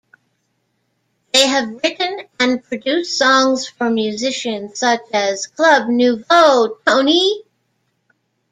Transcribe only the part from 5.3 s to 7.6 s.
Club Nouveau, Tony!